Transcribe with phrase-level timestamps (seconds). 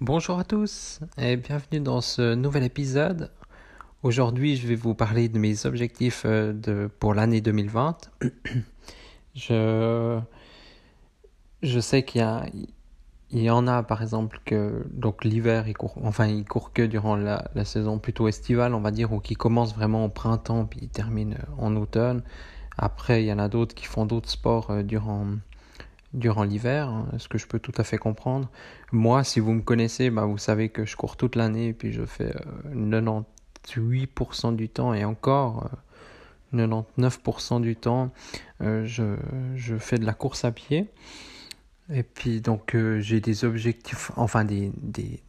[0.00, 3.32] Bonjour à tous et bienvenue dans ce nouvel épisode.
[4.04, 8.08] Aujourd'hui, je vais vous parler de mes objectifs euh, pour l'année 2020.
[9.34, 10.20] je,
[11.80, 12.24] sais qu'il
[13.32, 17.16] y, en a, par exemple, que donc l'hiver, il court, enfin, il court que durant
[17.16, 20.78] la, la, saison plutôt estivale, on va dire, ou qui commence vraiment au printemps puis
[20.82, 22.22] il termine en automne.
[22.76, 25.26] Après, il y en a d'autres qui font d'autres sports euh, durant
[26.14, 28.50] durant l'hiver, hein, ce que je peux tout à fait comprendre.
[28.92, 31.92] Moi, si vous me connaissez, bah, vous savez que je cours toute l'année et puis
[31.92, 32.34] je fais
[32.74, 33.26] 98%
[34.52, 35.70] euh, du temps et encore
[36.54, 38.10] 99% euh, du temps,
[38.62, 39.16] euh, je,
[39.54, 40.86] je, fais de la course à pied.
[41.92, 45.22] Et puis donc j'ai des objectifs, enfin des, des,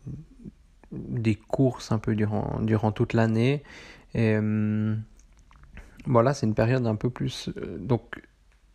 [0.91, 3.63] des, courses un peu durant, durant toute l'année.
[4.13, 4.35] Et
[6.05, 7.50] voilà, c'est une période un peu plus...
[7.80, 8.03] donc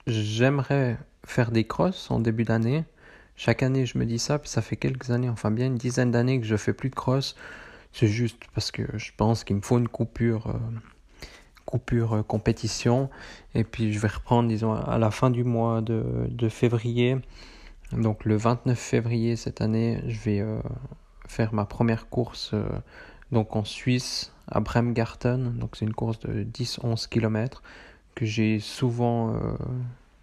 [0.07, 2.85] j'aimerais faire des crosses en début d'année.
[3.37, 6.11] Chaque année, je me dis ça, puis ça fait quelques années, enfin bien une dizaine
[6.11, 7.35] d'années que je fais plus de cross.
[7.93, 10.59] C'est juste parce que je pense qu'il me faut une coupure, euh,
[11.65, 13.11] coupure euh, compétition.
[13.55, 17.17] Et puis je vais reprendre, disons, à la fin du mois de, février.
[17.93, 20.61] Donc le 29 février cette année, je vais euh,
[21.29, 22.55] faire ma première course
[23.33, 25.53] donc en Suisse, à Bremgarten.
[25.59, 27.63] Donc c'est une course de 10-11 km
[28.15, 29.35] que j'ai souvent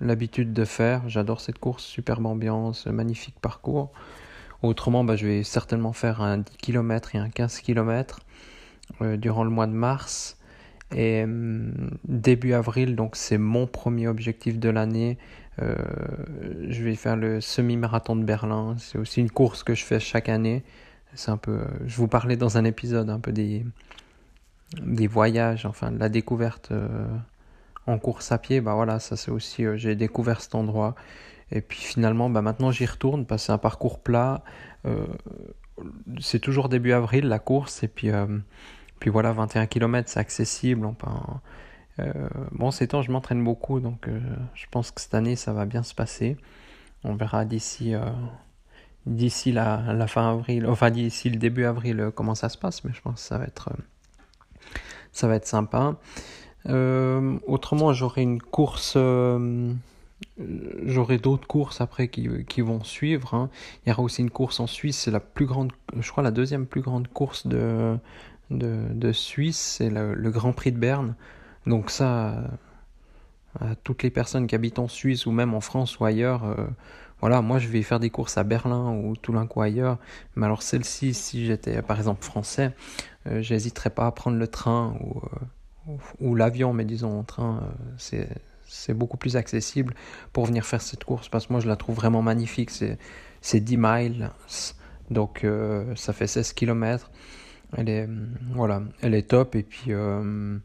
[0.01, 1.07] l'habitude de faire.
[1.07, 3.91] J'adore cette course, superbe ambiance, magnifique parcours.
[4.63, 8.19] Autrement, bah, je vais certainement faire un 10 km et un 15 km
[9.01, 10.37] euh, durant le mois de mars.
[10.93, 15.17] Et hum, début avril, donc c'est mon premier objectif de l'année.
[15.61, 15.75] Euh,
[16.67, 18.75] je vais faire le semi-marathon de Berlin.
[18.77, 20.63] C'est aussi une course que je fais chaque année.
[21.15, 23.65] C'est un peu, je vous parlais dans un épisode un peu des
[24.81, 27.05] des voyages, enfin de la découverte euh,
[27.87, 30.95] en course à pied, bah voilà, ça c'est aussi, euh, j'ai découvert cet endroit.
[31.51, 34.43] Et puis finalement, bah maintenant j'y retourne parce que c'est un parcours plat.
[34.85, 35.05] Euh,
[36.19, 37.83] c'est toujours début avril la course.
[37.83, 38.27] Et puis, euh,
[38.99, 40.87] puis voilà, 21 km, c'est accessible.
[42.51, 43.79] bon, ces temps, je m'entraîne beaucoup.
[43.79, 44.07] Donc
[44.53, 46.37] je pense que cette année, ça va bien se passer.
[47.03, 47.93] On verra d'ici
[49.07, 52.83] d'ici la, la, fin avril, enfin d'ici le début avril, comment ça se passe.
[52.83, 53.71] Mais je pense que ça va être,
[55.11, 55.97] ça va être sympa.
[56.67, 59.73] Euh, autrement, j'aurai une course, euh,
[60.85, 63.33] j'aurai d'autres courses après qui, qui vont suivre.
[63.33, 63.49] Hein.
[63.85, 66.31] Il y aura aussi une course en Suisse, c'est la plus grande, je crois la
[66.31, 67.97] deuxième plus grande course de,
[68.51, 71.15] de, Suisse, c'est le, Grand Prix de Berne.
[71.65, 72.43] Donc ça,
[73.59, 76.67] à toutes les personnes qui habitent en Suisse ou même en France ou ailleurs, euh,
[77.19, 79.97] voilà, moi je vais faire des courses à Berlin ou Toulon ou ailleurs.
[80.35, 82.73] Mais alors celle-ci, si j'étais par exemple français,
[83.27, 85.21] euh, j'hésiterais pas à prendre le train ou
[86.19, 87.63] ou l'avion, mais disons en train,
[88.13, 88.25] euh,
[88.67, 89.93] c'est beaucoup plus accessible
[90.33, 92.69] pour venir faire cette course parce que moi je la trouve vraiment magnifique.
[92.69, 94.31] C'est 10 miles,
[95.09, 97.11] donc euh, ça fait 16 km.
[97.77, 98.09] Elle est,
[98.53, 100.57] voilà, elle est top et puis, euh,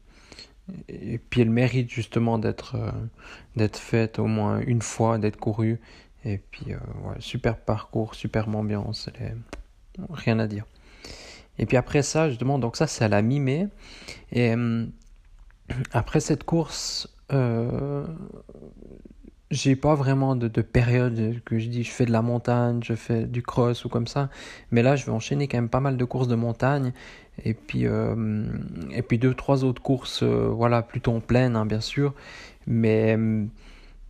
[0.88, 2.76] et puis elle mérite justement d'être
[3.75, 5.81] faite au moins une fois, d'être courue.
[6.25, 6.72] Et puis,
[7.20, 9.09] super parcours, superbe ambiance,
[10.10, 10.65] rien à dire.
[11.59, 13.69] Et puis après ça, justement, donc ça c'est à la mi-mai.
[14.32, 14.54] Et
[15.93, 18.06] après cette course, euh,
[19.50, 22.94] j'ai pas vraiment de, de, période que je dis je fais de la montagne, je
[22.94, 24.28] fais du cross ou comme ça.
[24.71, 26.93] Mais là, je vais enchaîner quand même pas mal de courses de montagne
[27.44, 28.44] et puis euh,
[28.93, 32.15] et puis deux trois autres courses, euh, voilà plutôt en pleine hein, bien sûr.
[32.66, 33.16] Mais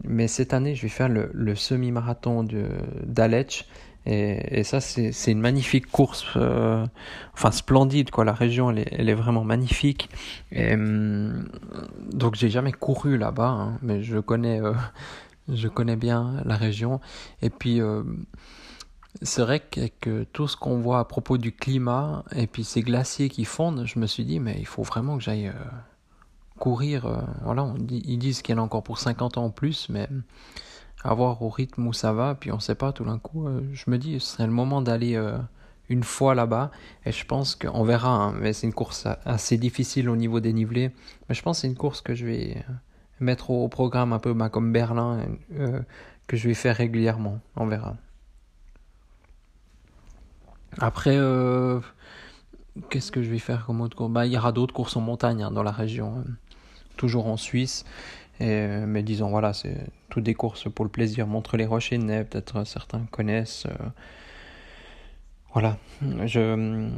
[0.04, 2.68] mais cette année, je vais faire le, le semi-marathon de
[3.04, 3.66] d'Aletsch
[4.06, 6.86] et, ça, c'est une magnifique course, euh,
[7.34, 8.24] enfin splendide, quoi.
[8.24, 10.08] La région, elle est, vraiment magnifique.
[10.52, 11.48] Et, hum,
[12.12, 14.74] donc, j'ai jamais couru là-bas, hein, mais je connais, euh,
[15.52, 17.00] je connais bien la région.
[17.42, 18.04] Et puis, euh,
[19.22, 23.28] c'est vrai que, tout ce qu'on voit à propos du climat et puis ces glaciers
[23.28, 25.50] qui fondent, je me suis dit, mais il faut vraiment que j'aille
[26.58, 27.24] courir.
[27.42, 30.08] voilà, ils disent qu'il y en a encore pour 50 ans en plus, mais
[31.06, 33.46] à voir au rythme où ça va, puis on sait pas tout d'un coup.
[33.46, 35.38] Euh, je me dis, ce serait le moment d'aller euh,
[35.88, 36.70] une fois là-bas,
[37.04, 40.52] et je pense qu'on verra, hein, mais c'est une course assez difficile au niveau des
[40.52, 40.90] nivelés,
[41.28, 42.72] mais je pense que c'est une course que je vais euh,
[43.20, 45.24] mettre au programme un peu bah, comme Berlin,
[46.26, 47.96] que je vais faire régulièrement, on verra.
[50.78, 51.16] Après,
[52.90, 54.10] qu'est-ce que je vais faire comme autre course?
[54.10, 56.24] Bah, Il y aura d'autres courses en montagne hein, dans la région,
[56.96, 57.84] toujours en Suisse.
[58.40, 59.86] Et, mais disons, voilà, c'est
[60.20, 61.26] des courses pour le plaisir.
[61.26, 63.66] Montre les rochers de peut-être certains connaissent.
[65.56, 65.78] Voilà,
[66.26, 66.90] je,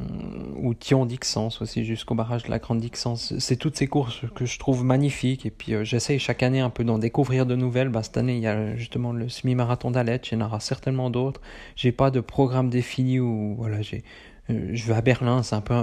[0.57, 3.39] ou Thion Dixence aussi jusqu'au barrage de la Grande Dixence.
[3.39, 6.69] C'est toutes ces courses que je trouve magnifiques et puis euh, j'essaye chaque année un
[6.69, 7.89] peu d'en découvrir de nouvelles.
[7.89, 11.09] Bah, cette année il y a justement le semi-marathon d'Aletsch, il y en aura certainement
[11.09, 11.41] d'autres.
[11.77, 14.03] J'ai pas de programme défini ou voilà, j'ai,
[14.51, 15.77] euh, je vais à Berlin, c'est un peu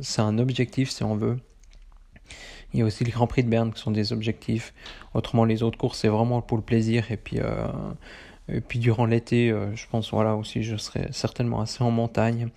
[0.00, 1.36] c'est un objectif si on veut.
[2.76, 4.74] Il y a aussi le Grand Prix de Berne qui sont des objectifs.
[5.14, 7.66] Autrement les autres courses c'est vraiment pour le plaisir et puis euh,
[8.48, 12.48] et puis durant l'été, euh, je pense voilà aussi, je serai certainement assez en montagne.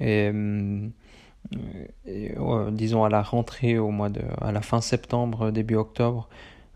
[0.00, 0.88] Et, euh,
[2.70, 6.26] disons à la rentrée au mois de, à la fin septembre, début octobre,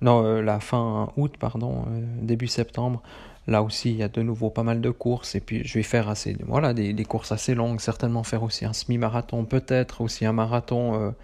[0.03, 1.87] non, la fin août, pardon,
[2.21, 3.03] début septembre.
[3.47, 5.83] Là aussi, il y a de nouveau pas mal de courses et puis je vais
[5.83, 10.27] faire assez, voilà, des, des courses assez longues, certainement faire aussi un semi-marathon, peut-être aussi
[10.27, 11.15] un marathon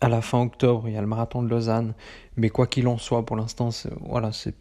[0.00, 0.88] à la fin octobre.
[0.88, 1.94] Il y a le marathon de Lausanne,
[2.36, 4.54] mais quoi qu'il en soit, pour l'instant, voilà, c'est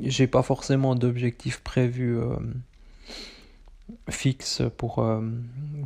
[0.00, 2.36] j'ai pas forcément d'objectif prévu euh,
[4.10, 5.22] fixe pour, euh,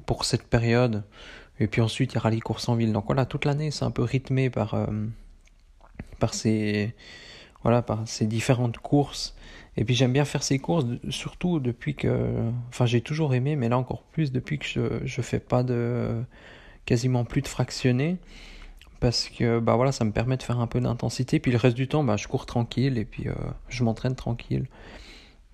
[0.06, 1.04] pour cette période.
[1.58, 2.92] Et puis ensuite, il y aura les courses en ville.
[2.92, 4.86] Donc voilà, toute l'année, c'est un peu rythmé par, euh,
[6.18, 6.94] par, ces,
[7.62, 9.36] voilà, par ces différentes courses.
[9.76, 12.50] Et puis j'aime bien faire ces courses, surtout depuis que.
[12.68, 16.22] Enfin, j'ai toujours aimé, mais là encore plus depuis que je, je fais pas de.
[16.86, 18.18] quasiment plus de fractionnés
[19.00, 21.40] parce que bah voilà ça me permet de faire un peu d'intensité.
[21.40, 23.34] Puis le reste du temps bah je cours tranquille et puis euh,
[23.68, 24.66] je m'entraîne tranquille.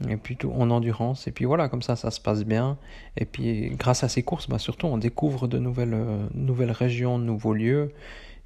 [0.09, 1.27] Et puis tout en endurance.
[1.27, 2.77] Et puis voilà comme ça ça se passe bien.
[3.17, 7.19] Et puis grâce à ces courses bah surtout on découvre de nouvelles euh, nouvelles régions
[7.19, 7.93] de nouveaux lieux.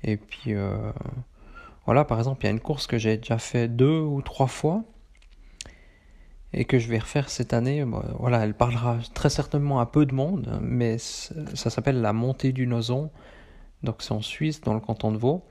[0.04, 0.76] Et puis euh,
[1.86, 4.46] voilà par exemple il y a une course que j'ai déjà fait deux ou trois
[4.48, 4.84] fois
[6.52, 7.84] et que je vais refaire cette année.
[7.86, 12.52] Bah, voilà elle parlera très certainement à peu de monde mais ça s'appelle la montée
[12.52, 13.10] du Nozon
[13.82, 15.42] donc c'est en Suisse, dans le canton de Vaud.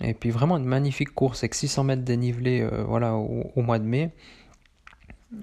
[0.00, 3.84] Et puis vraiment une magnifique course avec 600 mètres dénivelé euh, voilà, au, mois de
[3.84, 4.10] mai.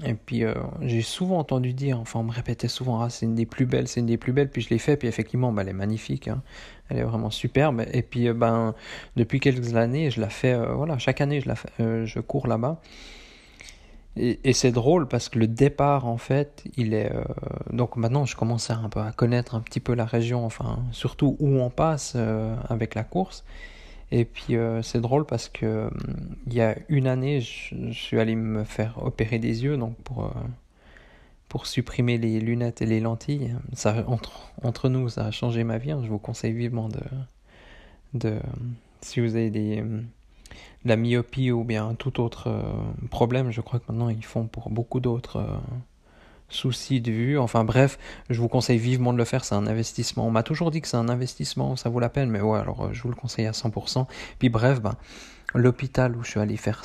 [0.05, 3.33] Et puis euh, j'ai souvent entendu dire, enfin on me répétait souvent, ah, c'est une
[3.33, 5.63] des plus belles, c'est une des plus belles, puis je l'ai fait, puis effectivement bah,
[5.63, 6.43] elle est magnifique, hein.
[6.89, 7.83] elle est vraiment superbe.
[7.91, 8.75] Et puis euh, ben,
[9.15, 12.81] depuis quelques années, je la fais, voilà, chaque année je, la je cours là-bas.
[14.19, 17.13] Et, c'est drôle parce que le départ, en fait, il est.
[17.13, 17.23] Euh,
[17.71, 20.79] donc maintenant, je commence à, un peu à connaître un petit peu la région, enfin,
[20.91, 23.45] surtout où on passe euh, avec la course.
[24.11, 25.89] Et puis, euh, c'est drôle parce que
[26.47, 30.33] il y a une année, je, suis allé me faire opérer des yeux, donc pour,
[31.47, 33.55] pour supprimer les lunettes et les lentilles.
[33.73, 35.91] Ça, entre, entre nous, ça a changé ma vie.
[35.91, 36.01] Hein.
[36.03, 37.01] Je vous conseille vivement de.
[38.15, 38.39] de
[39.01, 39.83] si vous avez des
[40.85, 43.51] la myopie ou bien tout autre euh, problème.
[43.51, 45.57] Je crois que maintenant ils font pour beaucoup d'autres euh,
[46.49, 47.37] soucis de vue.
[47.37, 50.25] Enfin bref, je vous conseille vivement de le faire, c'est un investissement.
[50.25, 52.85] On m'a toujours dit que c'est un investissement, ça vaut la peine, mais ouais, alors
[52.85, 54.05] euh, je vous le conseille à 100%.
[54.39, 54.95] Puis bref, ben,
[55.53, 56.83] l'hôpital où je suis allé faire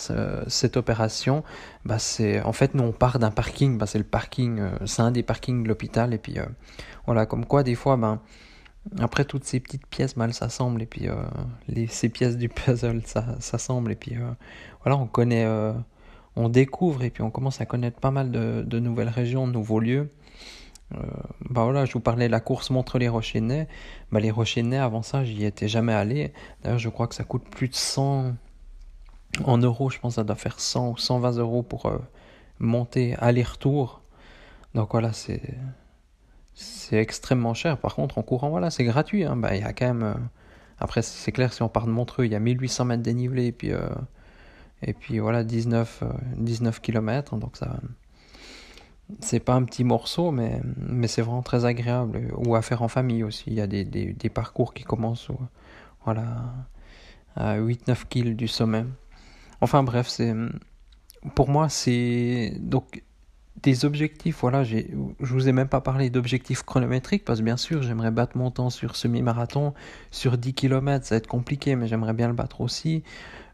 [0.48, 1.44] cette opération,
[1.84, 5.10] bah c'est en fait nous on part d'un parking, bah c'est le parking, c'est un
[5.10, 6.38] des parkings de l'hôpital et puis
[7.04, 8.22] voilà comme quoi des fois ben
[8.98, 11.16] après toutes ces petites pièces mal s'assemblent et puis euh,
[11.68, 14.30] les, ces pièces du puzzle ça s'assemblent et puis euh,
[14.82, 15.72] voilà on connaît euh,
[16.36, 19.52] on découvre et puis on commence à connaître pas mal de, de nouvelles régions de
[19.52, 20.10] nouveaux lieux.
[21.50, 23.66] Bah voilà je vous parlais de la course montre les Rochers-Nez
[24.12, 26.32] bah les Rochers-Nez avant ça j'y étais jamais allé.
[26.62, 28.34] D'ailleurs je crois que ça coûte plus de 100
[29.44, 31.90] en euros je pense que ça doit faire 100 ou 120 euros pour
[32.60, 34.02] monter aller-retour.
[34.74, 35.42] Donc voilà c'est
[36.54, 37.78] c'est extrêmement cher.
[37.78, 39.24] Par contre, en courant, voilà, c'est gratuit.
[39.24, 39.36] Hein.
[39.36, 40.00] Bah, y a quand.
[40.02, 40.14] Euh,
[40.78, 43.52] après, c'est clair, si on part de Montreux, il y a 1800 mètres dénivelé et
[43.52, 43.88] puis, euh,
[44.82, 46.04] et puis voilà, 19,
[46.36, 47.36] 19 km.
[47.36, 47.76] Donc ça.
[49.20, 50.62] C'est pas un petit morceau, mais,
[51.08, 52.32] c'est vraiment très agréable.
[52.38, 53.44] Ou à faire en famille aussi.
[53.48, 55.28] Il y a des, parcours qui commencent
[56.04, 56.54] voilà,
[57.36, 58.84] à 8-9 km du sommet.
[59.60, 60.34] Enfin bref, c'est.
[61.34, 62.54] Pour moi, c'est.
[62.60, 63.02] Donc
[63.62, 64.84] des objectifs, voilà, je
[65.20, 68.70] vous ai même pas parlé d'objectifs chronométriques parce que bien sûr, j'aimerais battre mon temps
[68.70, 69.74] sur semi-marathon,
[70.10, 73.02] sur 10 km, ça va être compliqué, mais j'aimerais bien le battre aussi.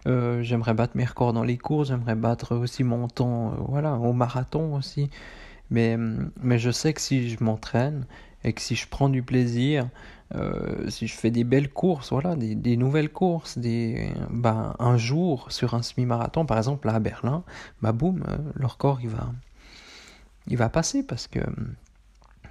[0.07, 3.95] Euh, j'aimerais battre mes records dans les courses, j'aimerais battre aussi mon temps, euh, voilà,
[3.95, 5.11] au marathon aussi.
[5.71, 5.97] Mais,
[6.42, 8.07] mais je sais que si je m'entraîne
[8.42, 9.88] et que si je prends du plaisir,
[10.35, 15.52] euh, si je fais des belles courses, voilà, des, nouvelles courses, des, bah, un jour
[15.52, 17.45] sur un semi-marathon, par exemple là à Berlin,
[17.83, 19.28] bah boum, le record il va,
[20.47, 21.40] il va passer parce que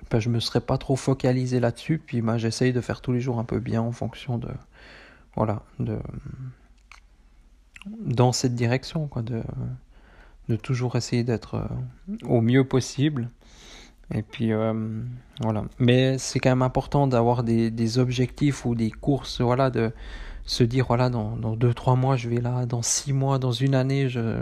[0.10, 2.02] ben, je me serais pas trop focalisé là-dessus.
[2.04, 4.50] Puis moi, j'essaye de faire tous les jours un peu bien en fonction de.
[5.36, 6.00] Voilà, de.
[7.86, 9.42] Dans cette direction, quoi, de,
[10.58, 11.68] toujours essayer d'être euh,
[12.24, 13.30] au mieux possible.
[14.14, 14.52] Et puis
[15.40, 15.66] voilà.
[15.78, 19.92] Mais c'est quand même important d'avoir des, des, objectifs ou des courses, voilà, de
[20.46, 23.52] se dire voilà dans, dans deux trois mois je vais là, dans six mois, dans
[23.52, 24.40] une année je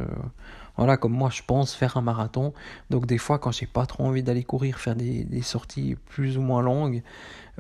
[0.78, 2.54] voilà comme moi je pense faire un marathon.
[2.90, 6.42] Donc des fois quand j'ai pas trop envie d'aller courir, faire des, sorties plus ou
[6.42, 7.02] moins longues,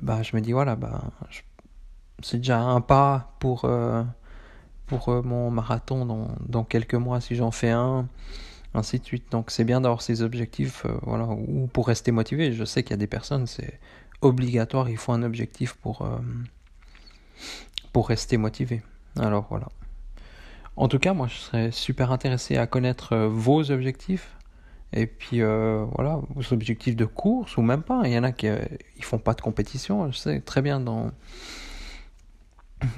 [0.01, 1.03] bah je me dis voilà bah
[2.23, 3.65] c'est déjà un pas pour
[4.87, 8.07] pour euh, mon marathon dans, dans quelques mois si j'en fais un,
[8.73, 9.31] ainsi de suite.
[9.31, 12.53] Donc c'est bien d'avoir ces objectifs, euh, voilà, ou pour rester motivé.
[12.53, 13.79] Je sais qu'il y a des personnes, c'est
[14.21, 16.17] obligatoire, il faut un objectif pour, euh,
[17.93, 18.81] pour rester motivé.
[19.19, 19.67] Alors voilà.
[20.77, 24.35] En tout cas, moi je serais super intéressé à connaître vos objectifs.
[24.93, 28.03] Et puis voilà, vos objectifs de course ou même pas.
[28.05, 28.47] Il y en a qui
[28.97, 30.11] ils font pas de compétition.
[30.11, 31.11] Je sais très bien dans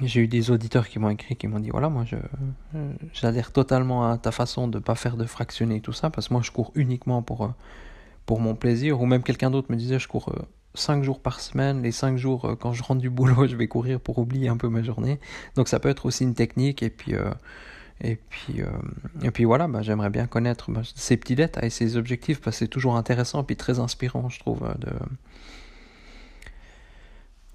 [0.02, 2.04] j'ai eu des auditeurs qui m'ont écrit, qui m'ont dit voilà, moi
[3.12, 6.42] j'adhère totalement à ta façon de pas faire de fractionner tout ça, parce que moi
[6.44, 7.48] je cours uniquement pour, euh,
[8.26, 10.34] pour mon plaisir, ou même quelqu'un d'autre me disait je cours
[10.74, 13.56] 5 euh, jours par semaine, les 5 jours euh, quand je rentre du boulot, je
[13.56, 15.20] vais courir pour oublier un peu ma journée.
[15.56, 17.14] Donc ça peut être aussi une technique, et puis,
[18.02, 18.62] et puis,
[19.22, 22.58] et puis voilà, bah, j'aimerais bien connaître bah, ces petits détails, ces objectifs, parce que
[22.60, 24.90] c'est toujours intéressant, et très inspirant, je trouve, de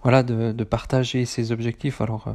[0.05, 1.99] voilà, de, de, partager ses objectifs.
[1.99, 2.33] Alors, euh,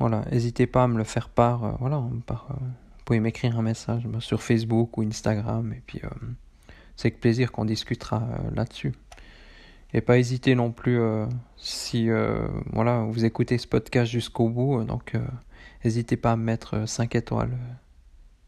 [0.00, 1.64] voilà, n'hésitez pas à me le faire part.
[1.64, 5.80] Euh, voilà, par, euh, vous pouvez m'écrire un message bah, sur Facebook ou Instagram, et
[5.86, 6.00] puis
[6.96, 8.94] c'est avec plaisir qu'on discutera là-dessus.
[9.94, 11.00] Et pas hésiter non plus
[11.56, 12.08] si
[12.72, 15.14] voilà, vous écoutez ce podcast jusqu'au bout, donc
[15.84, 17.56] n'hésitez pas à me mettre 5 étoiles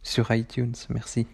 [0.02, 0.74] sur iTunes.
[0.90, 1.26] Merci.